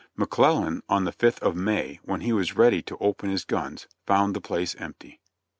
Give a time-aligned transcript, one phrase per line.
[0.15, 4.35] McClellan, on the 5th of May, when he was ready to open his guns, found
[4.35, 5.21] the place empty.